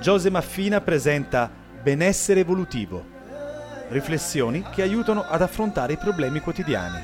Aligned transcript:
Giose 0.00 0.30
Maffina 0.30 0.80
presenta 0.80 1.50
Benessere 1.82 2.40
evolutivo. 2.40 3.04
Riflessioni 3.88 4.64
che 4.72 4.82
aiutano 4.82 5.24
ad 5.28 5.42
affrontare 5.42 5.94
i 5.94 5.96
problemi 5.96 6.38
quotidiani. 6.38 7.02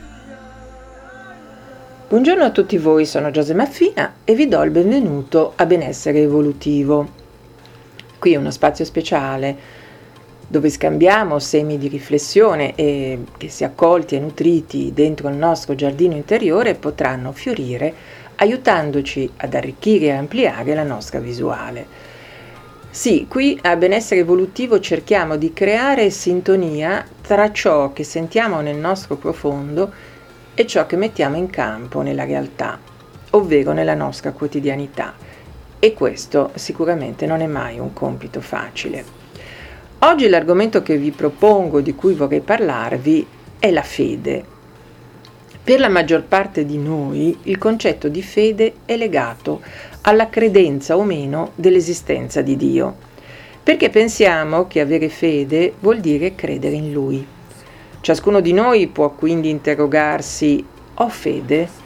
Buongiorno 2.08 2.44
a 2.44 2.50
tutti 2.50 2.78
voi, 2.78 3.04
sono 3.04 3.32
Giose 3.32 3.52
Maffina 3.52 4.18
e 4.22 4.36
vi 4.36 4.46
do 4.46 4.62
il 4.62 4.70
benvenuto 4.70 5.54
a 5.56 5.66
Benessere 5.66 6.20
evolutivo. 6.20 7.08
Qui 8.16 8.34
è 8.34 8.36
uno 8.36 8.52
spazio 8.52 8.84
speciale 8.84 9.56
dove 10.46 10.70
scambiamo 10.70 11.40
semi 11.40 11.78
di 11.78 11.88
riflessione 11.88 12.76
e 12.76 13.24
che 13.36 13.48
se 13.48 13.64
accolti 13.64 14.14
e 14.14 14.20
nutriti 14.20 14.92
dentro 14.94 15.28
il 15.28 15.34
nostro 15.34 15.74
giardino 15.74 16.14
interiore 16.14 16.76
potranno 16.76 17.32
fiorire 17.32 17.92
aiutandoci 18.36 19.28
ad 19.38 19.54
arricchire 19.54 20.06
e 20.06 20.12
ampliare 20.12 20.74
la 20.76 20.84
nostra 20.84 21.18
visuale. 21.18 22.12
Sì, 22.94 23.26
qui 23.28 23.58
a 23.62 23.74
benessere 23.74 24.20
evolutivo 24.20 24.78
cerchiamo 24.78 25.34
di 25.34 25.52
creare 25.52 26.10
sintonia 26.10 27.04
tra 27.22 27.50
ciò 27.50 27.92
che 27.92 28.04
sentiamo 28.04 28.60
nel 28.60 28.76
nostro 28.76 29.16
profondo 29.16 29.92
e 30.54 30.64
ciò 30.64 30.86
che 30.86 30.94
mettiamo 30.94 31.34
in 31.34 31.50
campo 31.50 32.02
nella 32.02 32.24
realtà, 32.24 32.78
ovvero 33.30 33.72
nella 33.72 33.94
nostra 33.94 34.30
quotidianità. 34.30 35.12
E 35.80 35.92
questo 35.92 36.52
sicuramente 36.54 37.26
non 37.26 37.40
è 37.40 37.48
mai 37.48 37.80
un 37.80 37.92
compito 37.92 38.40
facile. 38.40 39.04
Oggi 39.98 40.28
l'argomento 40.28 40.80
che 40.80 40.96
vi 40.96 41.10
propongo, 41.10 41.80
di 41.80 41.96
cui 41.96 42.14
vorrei 42.14 42.42
parlarvi, 42.42 43.26
è 43.58 43.72
la 43.72 43.82
fede. 43.82 44.44
Per 45.64 45.80
la 45.80 45.88
maggior 45.88 46.22
parte 46.22 46.64
di 46.64 46.78
noi 46.78 47.36
il 47.42 47.58
concetto 47.58 48.06
di 48.06 48.22
fede 48.22 48.74
è 48.84 48.96
legato 48.96 49.62
alla 50.06 50.28
credenza 50.28 50.96
o 50.96 51.02
meno 51.02 51.52
dell'esistenza 51.54 52.42
di 52.42 52.56
Dio, 52.56 52.96
perché 53.62 53.88
pensiamo 53.88 54.66
che 54.66 54.80
avere 54.80 55.08
fede 55.08 55.74
vuol 55.80 56.00
dire 56.00 56.34
credere 56.34 56.74
in 56.74 56.92
Lui. 56.92 57.26
Ciascuno 58.00 58.40
di 58.40 58.52
noi 58.52 58.86
può 58.88 59.10
quindi 59.10 59.48
interrogarsi, 59.48 60.62
ho 60.94 61.08
fede? 61.08 61.82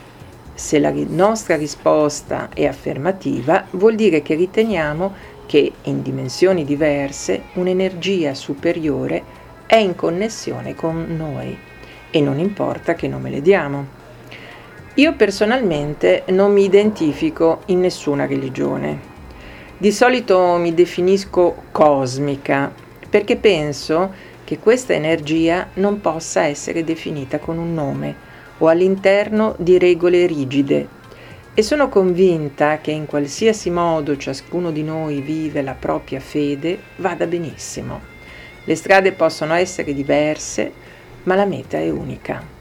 Se 0.53 0.81
la 0.81 0.92
nostra 0.92 1.55
risposta 1.55 2.48
è 2.53 2.67
affermativa, 2.67 3.67
vuol 3.70 3.95
dire 3.95 4.23
che 4.23 4.35
riteniamo 4.35 5.14
che 5.47 5.70
in 5.83 6.03
dimensioni 6.03 6.64
diverse 6.64 7.42
un'energia 7.55 8.35
superiore 8.35 9.23
è 9.67 9.77
in 9.77 9.95
connessione 9.95 10.75
con 10.75 11.07
noi 11.17 11.57
e 12.11 12.20
non 12.20 12.41
importa 12.41 12.95
che 12.95 13.07
nome 13.07 13.31
le 13.31 13.41
diamo. 13.41 13.98
Io 14.99 15.15
personalmente 15.15 16.25
non 16.31 16.53
mi 16.53 16.65
identifico 16.65 17.61
in 17.67 17.79
nessuna 17.79 18.27
religione. 18.27 18.99
Di 19.77 19.93
solito 19.93 20.57
mi 20.57 20.75
definisco 20.75 21.55
cosmica 21.71 22.73
perché 23.09 23.37
penso 23.37 24.13
che 24.43 24.59
questa 24.59 24.95
energia 24.95 25.69
non 25.75 26.01
possa 26.01 26.47
essere 26.47 26.83
definita 26.83 27.39
con 27.39 27.59
un 27.59 27.75
nome 27.75 28.13
o 28.59 28.67
all'interno 28.67 29.55
di 29.59 29.79
regole 29.79 30.27
rigide 30.27 30.89
e 31.55 31.63
sono 31.63 31.89
convinta 31.89 32.79
che 32.79 32.91
in 32.91 33.07
qualsiasi 33.07 33.71
modo 33.71 34.17
ciascuno 34.17 34.73
di 34.73 34.83
noi 34.83 35.21
vive 35.21 35.63
la 35.63 35.77
propria 35.79 36.19
fede 36.19 36.77
vada 36.97 37.29
benissimo. 37.29 38.01
Le 38.65 38.75
strade 38.75 39.13
possono 39.13 39.55
essere 39.55 39.95
diverse, 39.95 40.73
ma 41.23 41.37
la 41.37 41.45
meta 41.45 41.79
è 41.79 41.89
unica. 41.89 42.58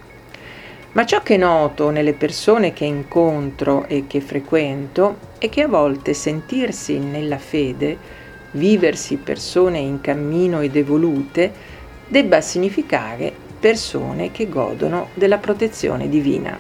Ma 0.94 1.06
ciò 1.06 1.22
che 1.22 1.38
noto 1.38 1.90
nelle 1.90 2.14
persone 2.14 2.74
che 2.74 2.86
incontro 2.86 3.86
e 3.88 4.06
che 4.08 4.22
frequento 4.22 5.18
è 5.38 5.50
che 5.50 5.62
a 5.62 5.68
volte 5.68 6.14
sentirsi 6.14 6.98
nella 6.98 7.38
fede, 7.38 7.98
viversi 8.52 9.18
persone 9.18 9.80
in 9.80 10.02
cammino 10.02 10.62
ed 10.62 10.76
evolute, 10.76 11.52
debba 12.08 12.42
significare 12.42 13.32
persone 13.60 14.32
che 14.32 14.48
godono 14.48 15.10
della 15.14 15.38
protezione 15.38 16.10
divina. 16.10 16.58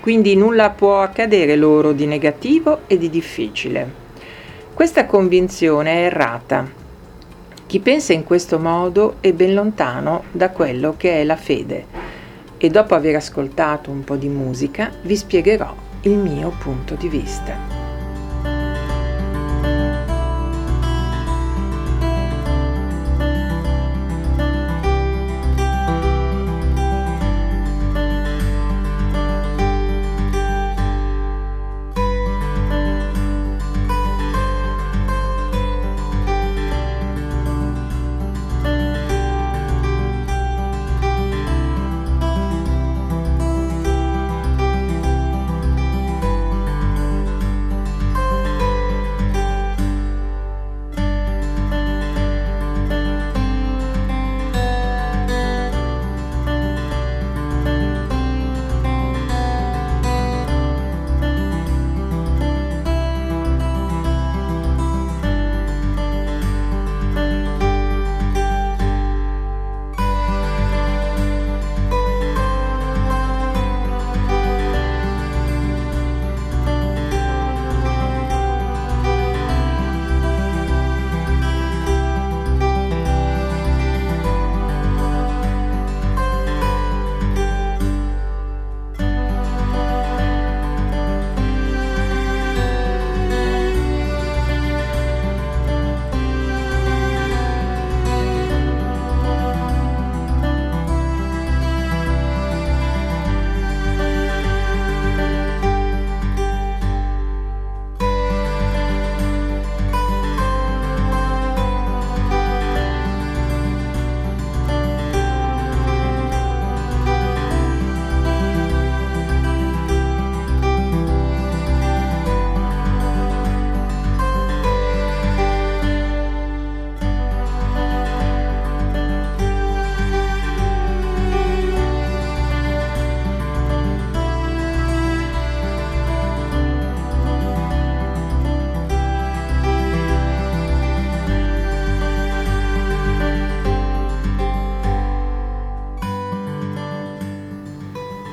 Quindi 0.00 0.34
nulla 0.34 0.70
può 0.70 1.02
accadere 1.02 1.54
loro 1.54 1.92
di 1.92 2.06
negativo 2.06 2.80
e 2.86 2.96
di 2.96 3.10
difficile. 3.10 3.98
Questa 4.72 5.04
convinzione 5.04 5.92
è 5.92 6.04
errata. 6.06 6.66
Chi 7.66 7.78
pensa 7.78 8.14
in 8.14 8.24
questo 8.24 8.58
modo 8.58 9.16
è 9.20 9.32
ben 9.32 9.54
lontano 9.54 10.24
da 10.32 10.50
quello 10.50 10.94
che 10.96 11.20
è 11.20 11.24
la 11.24 11.36
fede 11.36 12.09
e 12.62 12.68
dopo 12.68 12.94
aver 12.94 13.16
ascoltato 13.16 13.90
un 13.90 14.04
po' 14.04 14.16
di 14.16 14.28
musica 14.28 14.90
vi 15.02 15.16
spiegherò 15.16 15.74
il 16.02 16.16
mio 16.16 16.52
punto 16.58 16.94
di 16.94 17.08
vista. 17.08 17.89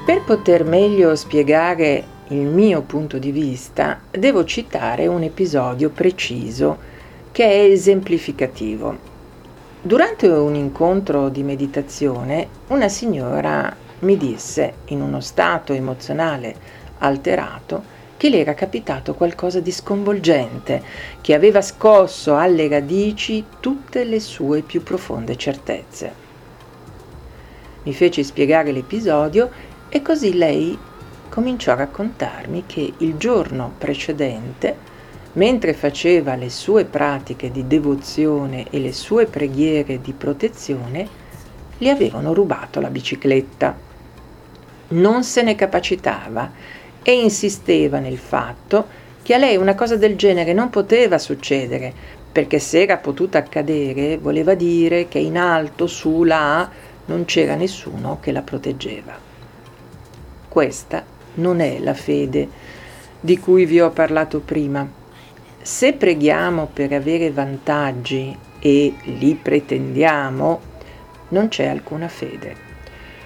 Per 0.08 0.24
poter 0.24 0.64
meglio 0.64 1.18
spiegare 1.18 2.02
il 2.30 2.46
mio 2.46 2.82
punto 2.84 3.18
di 3.18 3.30
vista, 3.30 4.00
devo 4.10 4.46
citare 4.46 5.06
un 5.06 5.22
episodio 5.22 5.90
preciso 5.90 6.78
che 7.34 7.44
è 7.44 7.70
esemplificativo. 7.70 8.98
Durante 9.82 10.30
un 10.30 10.56
incontro 10.56 11.28
di 11.28 11.44
meditazione, 11.44 12.48
una 12.68 12.88
signora 12.88 13.76
mi 14.00 14.16
disse, 14.16 14.76
in 14.86 15.02
uno 15.02 15.20
stato 15.20 15.74
emozionale 15.74 16.56
alterato, 17.00 17.84
che 18.16 18.30
le 18.30 18.40
era 18.40 18.54
capitato 18.54 19.14
qualcosa 19.14 19.60
di 19.60 19.74
sconvolgente, 19.74 20.82
che 21.20 21.34
aveva 21.34 21.62
scosso 21.62 22.38
alle 22.38 22.70
radici 22.70 23.44
tutte 23.60 24.06
le 24.06 24.22
sue 24.22 24.62
più 24.62 24.82
profonde 24.84 25.36
certezze. 25.36 26.26
Mi 27.84 27.94
feci 27.94 28.22
spiegare 28.22 28.74
l'episodio 28.74 29.50
e 29.90 30.02
così 30.02 30.36
lei 30.36 30.78
cominciò 31.30 31.72
a 31.72 31.76
raccontarmi 31.76 32.64
che 32.66 32.94
il 32.98 33.16
giorno 33.18 33.74
precedente, 33.78 34.76
mentre 35.34 35.74
faceva 35.74 36.36
le 36.36 36.50
sue 36.50 36.86
pratiche 36.86 37.52
di 37.52 37.68
devozione 37.68 38.66
e 38.70 38.80
le 38.80 38.92
sue 38.92 39.26
preghiere 39.26 40.02
di 40.02 40.14
protezione, 40.14 41.08
gli 41.78 41.90
avevano 41.90 42.34
rubato 42.34 42.80
la 42.80 42.90
bicicletta. 42.90 43.78
Non 44.90 45.24
se 45.24 45.42
ne 45.44 45.56
capacitava 45.56 46.52
e 47.04 47.22
insisteva 47.22 48.00
nel 48.00 48.18
fatto 48.18 49.06
che 49.22 49.34
a 49.34 49.38
lei 49.38 49.58
una 49.58 49.76
cosa 49.76 49.96
del 49.96 50.16
genere 50.16 50.54
non 50.54 50.70
poteva 50.70 51.18
succedere, 51.18 51.94
perché 52.32 52.60
se 52.60 52.82
era 52.82 52.98
potuta 52.98 53.38
accadere 53.38 54.18
voleva 54.18 54.56
dire 54.56 55.08
che 55.08 55.20
in 55.20 55.38
alto, 55.38 55.86
su, 55.86 56.24
là, 56.24 56.70
non 57.06 57.26
c'era 57.26 57.56
nessuno 57.56 58.20
che 58.22 58.32
la 58.32 58.42
proteggeva. 58.42 59.27
Questa 60.58 61.06
non 61.36 61.60
è 61.60 61.78
la 61.78 61.94
fede 61.94 62.50
di 63.20 63.38
cui 63.38 63.66
vi 63.66 63.80
ho 63.80 63.92
parlato 63.92 64.40
prima. 64.40 64.90
Se 65.62 65.94
preghiamo 65.94 66.68
per 66.74 66.94
avere 66.94 67.30
vantaggi 67.30 68.36
e 68.58 68.96
li 69.04 69.36
pretendiamo, 69.36 70.62
non 71.28 71.48
c'è 71.50 71.68
alcuna 71.68 72.08
fede. 72.08 72.56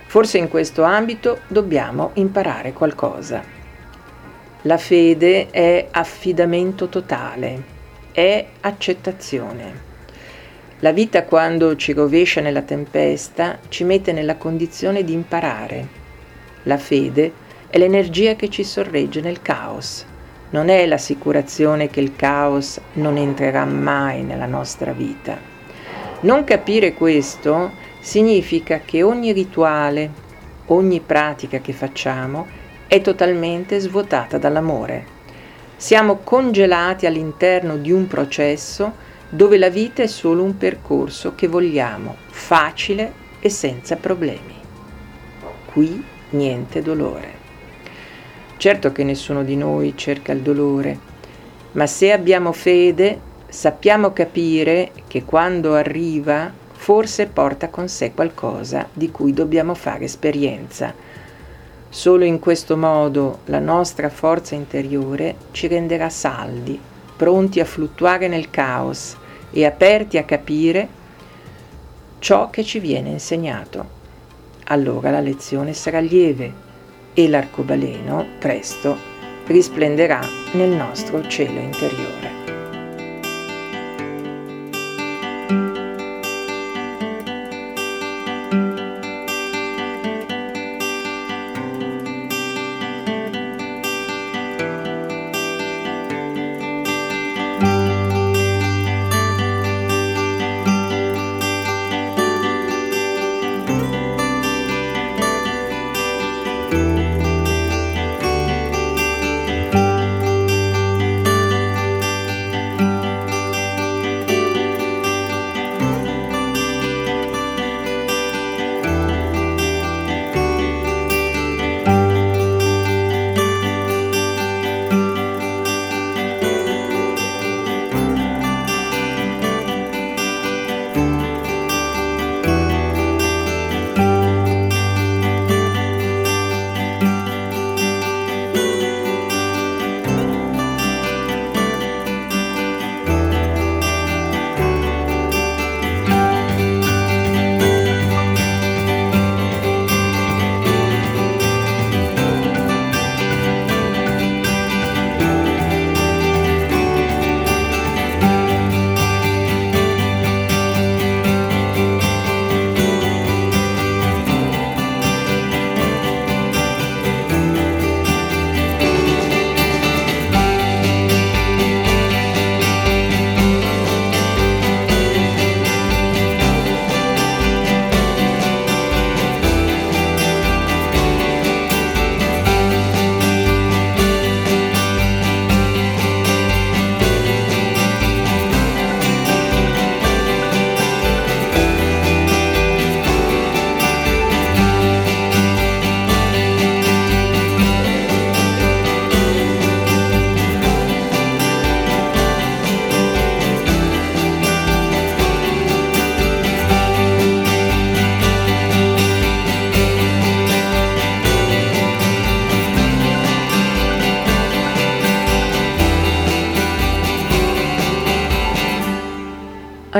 Forse 0.07 0.39
in 0.39 0.49
questo 0.49 0.83
ambito 0.83 1.39
dobbiamo 1.47 2.11
imparare 2.15 2.73
qualcosa. 2.73 3.41
La 4.63 4.77
fede 4.77 5.51
è 5.51 5.87
affidamento 5.89 6.89
totale, 6.89 7.63
è 8.11 8.45
accettazione. 8.59 9.73
La 10.79 10.91
vita 10.91 11.23
quando 11.23 11.77
ci 11.77 11.93
rovescia 11.93 12.41
nella 12.41 12.63
tempesta 12.63 13.57
ci 13.69 13.85
mette 13.85 14.11
nella 14.11 14.35
condizione 14.35 15.05
di 15.05 15.13
imparare. 15.13 16.00
La 16.63 16.77
fede 16.77 17.33
è 17.67 17.77
l'energia 17.77 18.35
che 18.35 18.49
ci 18.49 18.63
sorregge 18.63 19.21
nel 19.21 19.41
caos. 19.41 20.05
Non 20.51 20.69
è 20.69 20.85
l'assicurazione 20.85 21.89
che 21.89 22.01
il 22.01 22.15
caos 22.15 22.79
non 22.93 23.17
entrerà 23.17 23.65
mai 23.65 24.21
nella 24.21 24.45
nostra 24.45 24.91
vita. 24.91 25.37
Non 26.21 26.43
capire 26.43 26.93
questo 26.93 27.71
significa 27.99 28.81
che 28.85 29.01
ogni 29.01 29.31
rituale, 29.31 30.11
ogni 30.67 30.99
pratica 30.99 31.59
che 31.59 31.73
facciamo 31.73 32.45
è 32.85 33.01
totalmente 33.01 33.79
svuotata 33.79 34.37
dall'amore. 34.37 35.19
Siamo 35.77 36.17
congelati 36.17 37.07
all'interno 37.07 37.77
di 37.77 37.91
un 37.91 38.05
processo 38.05 38.93
dove 39.29 39.57
la 39.57 39.69
vita 39.69 40.03
è 40.03 40.07
solo 40.07 40.43
un 40.43 40.57
percorso 40.57 41.33
che 41.33 41.47
vogliamo, 41.47 42.17
facile 42.27 43.13
e 43.39 43.49
senza 43.49 43.95
problemi. 43.95 44.53
Qui 45.71 46.03
niente 46.31 46.81
dolore. 46.81 47.39
Certo 48.57 48.91
che 48.91 49.03
nessuno 49.03 49.43
di 49.43 49.55
noi 49.55 49.93
cerca 49.95 50.31
il 50.31 50.41
dolore, 50.41 50.99
ma 51.73 51.87
se 51.87 52.11
abbiamo 52.11 52.51
fede 52.51 53.29
sappiamo 53.47 54.13
capire 54.13 54.91
che 55.07 55.23
quando 55.23 55.73
arriva 55.73 56.51
forse 56.71 57.27
porta 57.27 57.69
con 57.69 57.87
sé 57.87 58.13
qualcosa 58.13 58.87
di 58.93 59.11
cui 59.11 59.33
dobbiamo 59.33 59.73
fare 59.73 60.05
esperienza. 60.05 60.93
Solo 61.89 62.23
in 62.23 62.39
questo 62.39 62.77
modo 62.77 63.39
la 63.45 63.59
nostra 63.59 64.09
forza 64.09 64.55
interiore 64.55 65.35
ci 65.51 65.67
renderà 65.67 66.09
saldi, 66.09 66.79
pronti 67.17 67.59
a 67.59 67.65
fluttuare 67.65 68.27
nel 68.27 68.49
caos 68.49 69.17
e 69.51 69.65
aperti 69.65 70.17
a 70.17 70.23
capire 70.23 70.87
ciò 72.19 72.49
che 72.49 72.63
ci 72.63 72.79
viene 72.79 73.09
insegnato. 73.09 74.00
Allora 74.71 75.11
la 75.11 75.19
lezione 75.19 75.73
sarà 75.73 75.99
lieve 75.99 76.69
e 77.13 77.27
l'arcobaleno 77.27 78.25
presto 78.39 78.95
risplenderà 79.47 80.21
nel 80.53 80.69
nostro 80.69 81.27
cielo 81.27 81.59
interiore. 81.59 82.50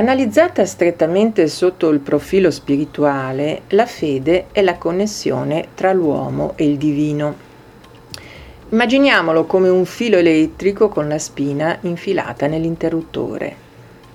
Analizzata 0.02 0.66
strettamente 0.66 1.46
sotto 1.46 1.88
il 1.90 2.00
profilo 2.00 2.50
spirituale, 2.50 3.62
la 3.68 3.86
fede 3.86 4.46
è 4.50 4.60
la 4.60 4.74
connessione 4.74 5.68
tra 5.76 5.92
l'uomo 5.92 6.54
e 6.56 6.64
il 6.64 6.76
divino. 6.76 7.36
Immaginiamolo 8.70 9.44
come 9.44 9.68
un 9.68 9.84
filo 9.84 10.16
elettrico 10.16 10.88
con 10.88 11.06
la 11.06 11.20
spina 11.20 11.78
infilata 11.82 12.48
nell'interruttore. 12.48 13.54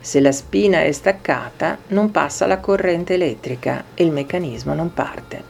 Se 0.02 0.20
la 0.20 0.34
spina 0.34 0.82
è 0.84 0.92
staccata, 0.92 1.78
non 1.88 2.12
passa 2.12 2.46
la 2.48 2.58
corrente 2.58 3.14
elettrica 3.14 3.86
e 3.94 4.04
il 4.04 4.12
meccanismo 4.12 4.74
non 4.74 4.94
parte. 4.94 5.42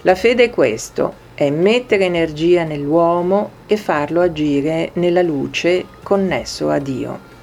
La 0.00 0.14
fede 0.14 0.44
è 0.44 0.50
questo, 0.50 1.12
è 1.34 1.50
mettere 1.50 2.06
energia 2.06 2.64
nell'uomo 2.64 3.50
e 3.66 3.76
farlo 3.76 4.22
agire 4.22 4.92
nella 4.94 5.20
luce 5.20 5.84
connesso 6.02 6.70
a 6.70 6.78
Dio. 6.78 7.34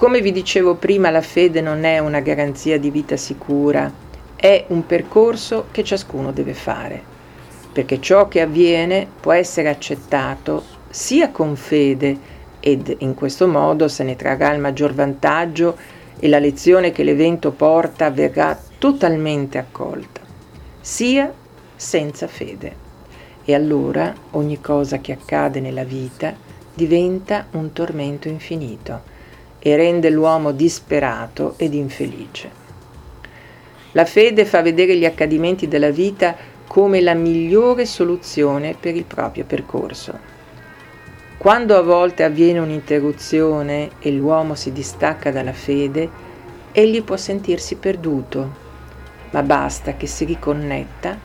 Come 0.00 0.22
vi 0.22 0.32
dicevo 0.32 0.76
prima, 0.76 1.10
la 1.10 1.20
fede 1.20 1.60
non 1.60 1.84
è 1.84 1.98
una 1.98 2.20
garanzia 2.20 2.78
di 2.78 2.90
vita 2.90 3.18
sicura, 3.18 3.92
è 4.34 4.64
un 4.68 4.86
percorso 4.86 5.66
che 5.70 5.84
ciascuno 5.84 6.32
deve 6.32 6.54
fare, 6.54 7.02
perché 7.70 8.00
ciò 8.00 8.26
che 8.26 8.40
avviene 8.40 9.06
può 9.20 9.32
essere 9.32 9.68
accettato 9.68 10.64
sia 10.88 11.28
con 11.28 11.54
fede 11.54 12.16
ed 12.60 12.96
in 13.00 13.12
questo 13.12 13.46
modo 13.46 13.88
se 13.88 14.02
ne 14.02 14.16
trarrà 14.16 14.54
il 14.54 14.60
maggior 14.62 14.94
vantaggio 14.94 15.76
e 16.18 16.28
la 16.28 16.38
lezione 16.38 16.92
che 16.92 17.02
l'evento 17.02 17.50
porta 17.50 18.10
verrà 18.10 18.58
totalmente 18.78 19.58
accolta, 19.58 20.22
sia 20.80 21.30
senza 21.76 22.26
fede. 22.26 22.74
E 23.44 23.54
allora 23.54 24.14
ogni 24.30 24.62
cosa 24.62 24.96
che 25.00 25.12
accade 25.12 25.60
nella 25.60 25.84
vita 25.84 26.32
diventa 26.72 27.48
un 27.50 27.74
tormento 27.74 28.28
infinito 28.28 29.09
e 29.60 29.76
rende 29.76 30.10
l'uomo 30.10 30.52
disperato 30.52 31.54
ed 31.58 31.74
infelice. 31.74 32.50
La 33.92 34.04
fede 34.04 34.44
fa 34.44 34.62
vedere 34.62 34.96
gli 34.96 35.04
accadimenti 35.04 35.68
della 35.68 35.90
vita 35.90 36.34
come 36.66 37.00
la 37.00 37.14
migliore 37.14 37.84
soluzione 37.84 38.74
per 38.78 38.94
il 38.94 39.04
proprio 39.04 39.44
percorso. 39.44 40.18
Quando 41.36 41.76
a 41.76 41.82
volte 41.82 42.22
avviene 42.22 42.58
un'interruzione 42.58 43.90
e 43.98 44.12
l'uomo 44.12 44.54
si 44.54 44.72
distacca 44.72 45.30
dalla 45.30 45.52
fede, 45.52 46.08
egli 46.72 47.02
può 47.02 47.16
sentirsi 47.16 47.76
perduto, 47.76 48.68
ma 49.30 49.42
basta 49.42 49.96
che 49.96 50.06
si 50.06 50.24
riconnetta 50.24 51.18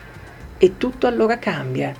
e 0.58 0.77
tutto 0.77 1.06
allora 1.08 1.38
cambia. 1.38 1.94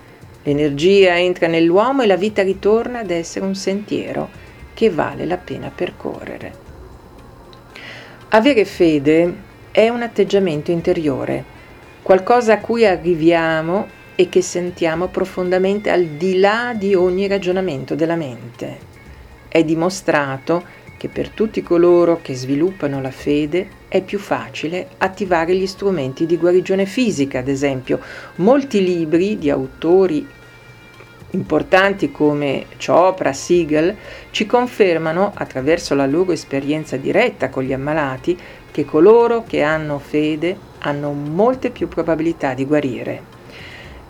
L'energia 0.44 1.18
entra 1.18 1.48
nell'uomo 1.48 2.02
e 2.02 2.08
la 2.08 2.18
vita 2.18 2.42
ritorna 2.42 3.00
ad 3.00 3.12
essere 3.12 3.46
un 3.46 3.56
sentiero 3.56 4.30
che 4.76 4.92
vale 4.92 5.26
la 5.26 5.38
pena 5.38 5.72
percorrere. 5.74 6.54
Avere 8.30 8.66
fede 8.66 9.34
è 9.72 9.90
un 9.90 10.04
atteggiamento 10.04 10.70
interiore, 10.70 11.44
qualcosa 12.04 12.54
a 12.54 12.60
cui 12.60 12.86
arriviamo 12.86 13.88
e 14.14 14.30
che 14.30 14.42
sentiamo 14.42 15.08
profondamente 15.08 15.90
al 15.90 16.06
di 16.06 16.38
là 16.40 16.74
di 16.78 16.94
ogni 16.94 17.28
ragionamento 17.28 17.96
della 17.96 18.16
mente. 18.16 18.94
È 19.48 19.64
dimostrato 19.64 20.64
che 20.98 21.08
per 21.08 21.30
tutti 21.30 21.62
coloro 21.64 22.20
che 22.22 22.36
sviluppano 22.36 23.02
la 23.02 23.12
fede 23.12 23.68
è 23.88 24.02
più 24.02 24.20
facile 24.20 24.90
attivare 24.98 25.56
gli 25.56 25.68
strumenti 25.68 26.26
di 26.26 26.38
guarigione 26.38 26.86
fisica, 26.86 27.40
ad 27.40 27.48
esempio. 27.48 28.00
Molti 28.36 28.84
libri 28.84 29.38
di 29.38 29.50
autori 29.50 30.28
importanti 31.36 32.12
come 32.12 32.66
Chopra, 32.84 33.34
Siegel, 33.34 33.96
ci 34.32 34.46
confermano, 34.46 35.32
attraverso 35.36 35.94
la 35.94 36.08
loro 36.08 36.32
esperienza 36.32 36.98
diretta 36.98 37.50
con 37.50 37.64
gli 37.64 37.74
ammalati, 37.74 38.38
che 38.72 38.86
coloro 38.86 39.44
che 39.44 39.62
hanno 39.62 40.00
fede 40.00 40.58
hanno 40.80 41.12
molte 41.12 41.70
più 41.70 41.88
probabilità 41.88 42.54
di 42.54 42.66
guarire. 42.66 43.34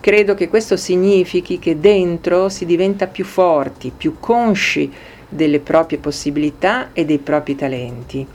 Credo 0.00 0.34
che 0.34 0.48
questo 0.48 0.76
significhi 0.76 1.58
che 1.58 1.80
dentro 1.80 2.48
si 2.48 2.64
diventa 2.64 3.06
più 3.06 3.24
forti, 3.24 3.92
più 3.96 4.16
consci 4.20 4.92
delle 5.28 5.58
proprie 5.58 5.98
possibilità 5.98 6.90
e 6.92 7.04
dei 7.04 7.18
propri 7.18 7.56
talenti. 7.56 8.26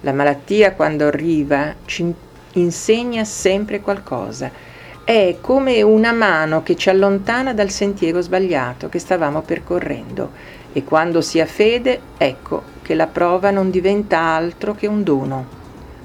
La 0.00 0.12
malattia 0.12 0.72
quando 0.72 1.06
arriva 1.06 1.74
ci 1.84 2.12
insegna 2.54 3.22
sempre 3.22 3.80
qualcosa 3.80 4.69
è 5.10 5.38
come 5.40 5.82
una 5.82 6.12
mano 6.12 6.62
che 6.62 6.76
ci 6.76 6.88
allontana 6.88 7.52
dal 7.52 7.70
sentiero 7.70 8.20
sbagliato 8.20 8.88
che 8.88 9.00
stavamo 9.00 9.42
percorrendo 9.42 10.30
e 10.72 10.84
quando 10.84 11.20
si 11.20 11.40
ha 11.40 11.46
fede, 11.46 12.00
ecco 12.16 12.62
che 12.80 12.94
la 12.94 13.08
prova 13.08 13.50
non 13.50 13.70
diventa 13.70 14.20
altro 14.20 14.72
che 14.76 14.86
un 14.86 15.02
dono, 15.02 15.46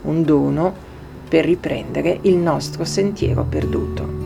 un 0.01 0.23
dono 0.23 0.73
per 1.29 1.45
riprendere 1.45 2.17
il 2.21 2.37
nostro 2.37 2.83
sentiero 2.83 3.43
perduto. 3.43 4.24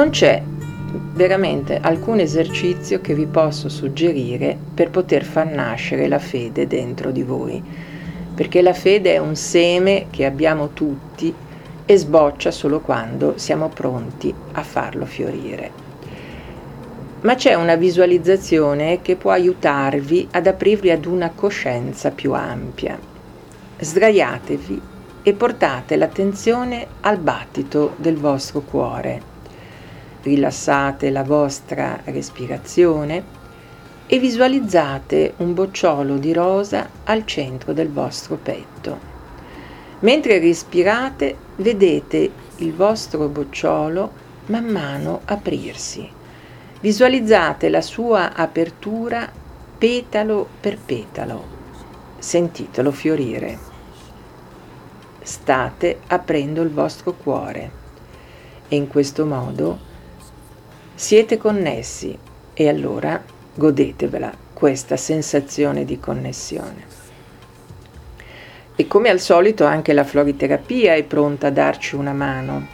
Non 0.00 0.08
c'è 0.08 0.42
veramente 1.12 1.78
alcun 1.78 2.20
esercizio 2.20 3.02
che 3.02 3.14
vi 3.14 3.26
posso 3.26 3.68
suggerire 3.68 4.56
per 4.72 4.88
poter 4.88 5.24
far 5.24 5.44
nascere 5.48 6.08
la 6.08 6.18
fede 6.18 6.66
dentro 6.66 7.10
di 7.10 7.22
voi, 7.22 7.62
perché 8.34 8.62
la 8.62 8.72
fede 8.72 9.12
è 9.12 9.18
un 9.18 9.36
seme 9.36 10.06
che 10.08 10.24
abbiamo 10.24 10.70
tutti 10.72 11.34
e 11.84 11.96
sboccia 11.98 12.50
solo 12.50 12.80
quando 12.80 13.34
siamo 13.36 13.68
pronti 13.68 14.34
a 14.52 14.62
farlo 14.62 15.04
fiorire. 15.04 15.70
Ma 17.20 17.34
c'è 17.34 17.52
una 17.52 17.76
visualizzazione 17.76 19.02
che 19.02 19.16
può 19.16 19.32
aiutarvi 19.32 20.28
ad 20.30 20.46
aprirvi 20.46 20.90
ad 20.90 21.04
una 21.04 21.28
coscienza 21.34 22.10
più 22.10 22.32
ampia. 22.32 22.98
Sdraiatevi 23.78 24.80
e 25.22 25.32
portate 25.34 25.96
l'attenzione 25.96 26.86
al 27.02 27.18
battito 27.18 27.96
del 27.98 28.16
vostro 28.16 28.60
cuore 28.62 29.29
rilassate 30.22 31.10
la 31.10 31.22
vostra 31.22 32.00
respirazione 32.04 33.38
e 34.06 34.18
visualizzate 34.18 35.34
un 35.36 35.54
bocciolo 35.54 36.16
di 36.16 36.32
rosa 36.32 36.88
al 37.04 37.24
centro 37.26 37.72
del 37.72 37.88
vostro 37.90 38.36
petto. 38.36 38.98
Mentre 40.00 40.38
respirate 40.38 41.36
vedete 41.56 42.30
il 42.56 42.72
vostro 42.74 43.28
bocciolo 43.28 44.10
man 44.46 44.66
mano 44.66 45.20
aprirsi. 45.26 46.08
Visualizzate 46.80 47.68
la 47.68 47.82
sua 47.82 48.34
apertura 48.34 49.30
petalo 49.78 50.48
per 50.60 50.78
petalo. 50.78 51.58
Sentitelo 52.18 52.90
fiorire. 52.90 53.58
State 55.22 56.00
aprendo 56.08 56.62
il 56.62 56.70
vostro 56.70 57.12
cuore 57.12 57.70
e 58.68 58.76
in 58.76 58.88
questo 58.88 59.24
modo 59.24 59.88
siete 61.00 61.38
connessi 61.38 62.16
e 62.52 62.68
allora 62.68 63.24
godetevela 63.54 64.30
questa 64.52 64.98
sensazione 64.98 65.86
di 65.86 65.98
connessione. 65.98 66.84
E 68.76 68.86
come 68.86 69.08
al 69.08 69.18
solito 69.18 69.64
anche 69.64 69.94
la 69.94 70.04
floriterapia 70.04 70.94
è 70.94 71.02
pronta 71.04 71.46
a 71.46 71.50
darci 71.50 71.94
una 71.94 72.12
mano. 72.12 72.66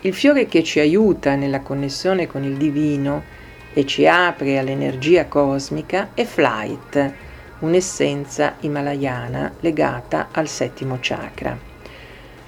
Il 0.00 0.14
fiore 0.14 0.46
che 0.46 0.62
ci 0.62 0.80
aiuta 0.80 1.34
nella 1.34 1.60
connessione 1.60 2.26
con 2.26 2.44
il 2.44 2.56
divino 2.56 3.22
e 3.74 3.84
ci 3.84 4.08
apre 4.08 4.56
all'energia 4.56 5.26
cosmica 5.26 6.12
è 6.14 6.24
Flight, 6.24 7.12
un'essenza 7.58 8.54
himalayana 8.60 9.52
legata 9.60 10.28
al 10.32 10.48
settimo 10.48 10.96
chakra. 10.98 11.75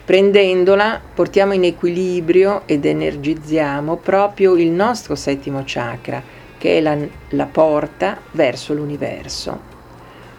Prendendola 0.08 1.02
portiamo 1.12 1.52
in 1.52 1.64
equilibrio 1.64 2.62
ed 2.64 2.86
energizziamo 2.86 3.96
proprio 3.96 4.56
il 4.56 4.70
nostro 4.70 5.14
settimo 5.14 5.64
chakra, 5.66 6.22
che 6.56 6.78
è 6.78 6.80
la, 6.80 6.96
la 7.28 7.44
porta 7.44 8.18
verso 8.30 8.72
l'universo. 8.72 9.60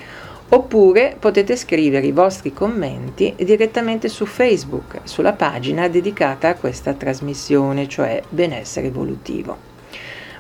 oppure 0.51 1.17
potete 1.19 1.57
scrivere 1.57 2.05
i 2.05 2.13
vostri 2.13 2.53
commenti 2.53 3.33
direttamente 3.39 4.09
su 4.09 4.27
Facebook, 4.27 5.01
sulla 5.05 5.33
pagina 5.33 5.89
dedicata 5.89 6.49
a 6.49 6.57
questa 6.57 6.93
trasmissione, 6.93 7.89
cioè 7.89 8.21
Benessere 8.29 8.89
Evolutivo. 8.89 9.57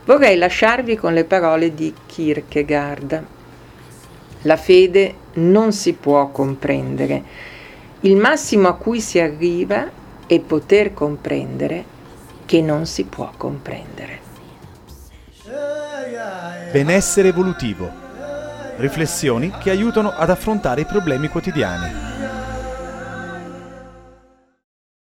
Vorrei 0.04 0.36
lasciarvi 0.36 0.96
con 0.96 1.14
le 1.14 1.24
parole 1.24 1.72
di 1.72 1.94
Kierkegaard. 2.04 3.36
La 4.42 4.56
fede 4.56 5.14
non 5.34 5.72
si 5.72 5.94
può 5.94 6.28
comprendere. 6.28 7.22
Il 8.00 8.16
massimo 8.16 8.68
a 8.68 8.74
cui 8.74 9.00
si 9.00 9.18
arriva 9.18 9.90
è 10.26 10.38
poter 10.40 10.94
comprendere 10.94 11.84
che 12.46 12.60
non 12.60 12.86
si 12.86 13.04
può 13.04 13.32
comprendere. 13.36 14.20
Benessere 16.70 17.28
evolutivo. 17.28 17.90
Riflessioni 18.76 19.52
che 19.58 19.70
aiutano 19.70 20.10
ad 20.10 20.30
affrontare 20.30 20.82
i 20.82 20.86
problemi 20.86 21.28
quotidiani. 21.28 22.27